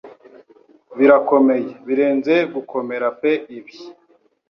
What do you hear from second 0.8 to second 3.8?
Birakomeye birenze gukomera pe ibi